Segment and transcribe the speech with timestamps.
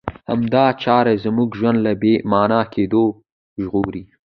[0.31, 3.03] همدا چاره زموږ ژوند له بې مانا کېدو
[3.61, 4.03] ژغوري.